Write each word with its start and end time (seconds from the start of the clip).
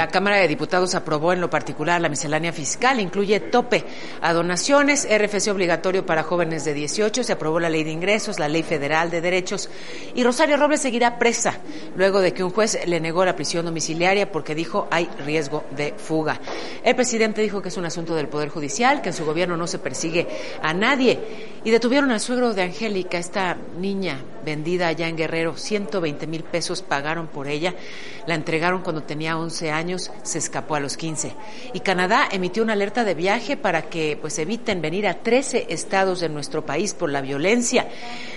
La 0.00 0.08
Cámara 0.08 0.38
de 0.38 0.48
Diputados 0.48 0.94
aprobó 0.94 1.34
en 1.34 1.42
lo 1.42 1.50
particular 1.50 2.00
la 2.00 2.08
miscelánea 2.08 2.54
fiscal, 2.54 3.00
incluye 3.00 3.38
tope 3.38 3.84
a 4.22 4.32
donaciones, 4.32 5.06
RFC 5.06 5.48
obligatorio 5.48 6.06
para 6.06 6.22
jóvenes 6.22 6.64
de 6.64 6.72
18, 6.72 7.22
se 7.22 7.32
aprobó 7.34 7.60
la 7.60 7.68
ley 7.68 7.84
de 7.84 7.90
ingresos, 7.90 8.38
la 8.38 8.48
ley 8.48 8.62
federal 8.62 9.10
de 9.10 9.20
derechos 9.20 9.68
y 10.14 10.24
Rosario 10.24 10.56
Robles 10.56 10.80
seguirá 10.80 11.18
presa 11.18 11.58
luego 11.96 12.20
de 12.20 12.32
que 12.32 12.42
un 12.42 12.48
juez 12.48 12.78
le 12.86 12.98
negó 12.98 13.26
la 13.26 13.36
prisión 13.36 13.66
domiciliaria 13.66 14.32
porque 14.32 14.54
dijo 14.54 14.88
hay 14.90 15.06
riesgo 15.26 15.64
de 15.76 15.92
fuga. 15.92 16.40
El 16.82 16.96
presidente 16.96 17.42
dijo 17.42 17.60
que 17.60 17.68
es 17.68 17.76
un 17.76 17.84
asunto 17.84 18.14
del 18.14 18.28
Poder 18.28 18.48
Judicial, 18.48 19.02
que 19.02 19.10
en 19.10 19.14
su 19.14 19.26
gobierno 19.26 19.58
no 19.58 19.66
se 19.66 19.78
persigue 19.78 20.26
a 20.62 20.72
nadie 20.72 21.59
y 21.64 21.70
detuvieron 21.70 22.10
al 22.10 22.20
suegro 22.20 22.54
de 22.54 22.62
Angélica, 22.62 23.18
esta 23.18 23.56
niña 23.78 24.18
vendida 24.44 24.88
allá 24.88 25.08
en 25.08 25.16
Guerrero, 25.16 25.56
120 25.56 26.26
mil 26.26 26.42
pesos 26.42 26.82
pagaron 26.82 27.26
por 27.26 27.48
ella, 27.48 27.74
la 28.26 28.34
entregaron 28.34 28.82
cuando 28.82 29.02
tenía 29.02 29.36
11 29.36 29.70
años 29.70 30.10
se 30.22 30.38
escapó 30.38 30.74
a 30.74 30.80
los 30.80 30.96
15. 30.96 31.32
Y 31.74 31.80
Canadá 31.80 32.28
emitió 32.30 32.62
una 32.62 32.72
alerta 32.72 33.04
de 33.04 33.14
viaje 33.14 33.56
para 33.56 33.82
que 33.82 34.18
pues 34.20 34.38
eviten 34.38 34.80
venir 34.80 35.06
a 35.06 35.14
13 35.22 35.66
estados 35.68 36.20
de 36.20 36.28
nuestro 36.28 36.64
país 36.64 36.94
por 36.94 37.10
la 37.10 37.20
violencia. 37.20 37.88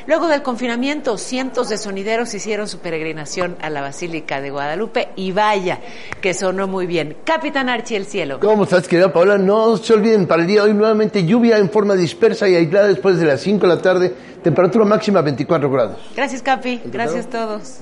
Luego 0.06 0.28
del 0.28 0.42
confinamiento, 0.42 1.18
cientos 1.18 1.70
de 1.70 1.78
sonideros 1.78 2.34
hicieron 2.34 2.68
su 2.68 2.80
peregrinación 2.80 3.56
a 3.62 3.70
la 3.70 3.82
Basílica 3.82 4.42
de 4.42 4.52
Guadalupe 4.52 5.10
y 5.16 5.32
vaya 5.32 5.80
que 6.22 6.34
sonó 6.34 6.68
muy 6.68 6.86
bien. 6.86 7.16
Capitán 7.24 7.70
Archie 7.70 7.98
el 7.98 8.06
cielo. 8.06 8.40
¿Cómo 8.40 8.64
estás, 8.66 8.88
querida 8.88 9.14
Paola? 9.14 9.38
No 9.38 9.78
se 9.78 9.94
olviden, 9.94 10.28
para 10.28 10.42
el 10.42 10.48
día 10.48 10.64
de 10.64 10.70
hoy 10.70 10.74
nuevamente 10.74 11.26
lluvia 11.26 11.58
en 11.58 11.70
forma 11.70 11.96
dispersa 11.96 12.50
y 12.50 12.56
aislada 12.56 12.88
después 12.88 13.13
de 13.20 13.26
las 13.26 13.42
5 13.42 13.68
de 13.68 13.76
la 13.76 13.82
tarde, 13.82 14.16
temperatura 14.44 14.86
máxima 14.86 15.22
24 15.22 15.70
grados. 15.70 15.98
Gracias, 16.16 16.42
Capi. 16.42 16.82
Gracias 16.86 17.26
a 17.28 17.30
todos. 17.30 17.80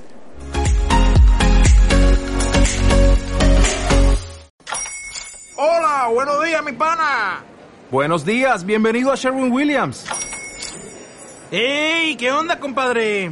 Hola, 5.55 6.09
buenos 6.13 6.43
días, 6.43 6.63
mi 6.63 6.71
pana. 6.71 7.43
Buenos 7.91 8.25
días, 8.25 8.65
bienvenido 8.65 9.11
a 9.11 9.15
Sherwin 9.15 9.51
Williams. 9.51 10.05
¡Ey! 11.51 12.15
¿Qué 12.15 12.31
onda, 12.31 12.59
compadre? 12.59 13.31